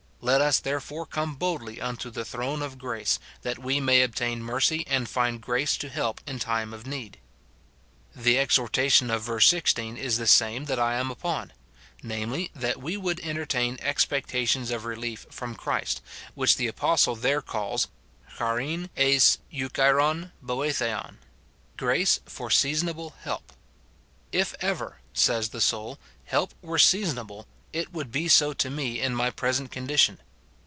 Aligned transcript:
Let 0.23 0.39
us 0.39 0.59
therefore 0.59 1.07
come 1.07 1.33
boldly 1.33 1.81
unto 1.81 2.11
the 2.11 2.23
throne 2.23 2.61
of 2.61 2.77
grace, 2.77 3.17
that 3.41 3.57
we 3.57 3.79
may 3.79 4.03
obtain 4.03 4.43
mercy, 4.43 4.85
and 4.85 5.09
find 5.09 5.41
grace 5.41 5.75
to 5.77 5.89
help 5.89 6.21
in 6.27 6.37
time 6.37 6.75
of 6.75 6.85
need." 6.85 7.17
The 8.15 8.37
exhortation 8.37 9.09
of 9.09 9.23
verse 9.23 9.47
16 9.47 9.97
is 9.97 10.19
the 10.19 10.27
same 10.27 10.65
that 10.65 10.77
I 10.77 10.93
am 10.99 11.09
upon,— 11.09 11.53
namely, 12.03 12.51
that 12.53 12.79
we 12.79 12.97
would 12.97 13.19
entertain 13.21 13.79
ex 13.81 14.05
298 14.05 14.11
MORTIFICATION 14.11 14.61
OF 14.61 14.67
pectations 14.69 14.75
of 14.75 14.85
relief 14.85 15.25
from 15.31 15.55
Christ, 15.55 16.01
which 16.35 16.55
the 16.55 16.67
apostle 16.67 17.15
there 17.15 17.41
calls 17.41 17.87
x'^'P'^ 18.37 18.89
^'S 18.95 19.39
si^'<«'pf»' 19.51 20.31
i3or,&sinv^" 20.45 21.15
grace 21.77 22.19
for 22.27 22.51
seasonable 22.51 23.15
help."" 23.23 23.53
If 24.41 24.53
ever," 24.59 24.99
says 25.13 25.49
the 25.49 25.59
soul," 25.61 25.97
help 26.25 26.53
were 26.61 26.77
seasonable, 26.77 27.47
it 27.73 27.93
would 27.93 28.11
be 28.11 28.27
so 28.27 28.51
to 28.51 28.69
mo 28.69 28.81
in 28.81 29.15
my 29.15 29.29
present 29.29 29.71
condition. 29.71 30.19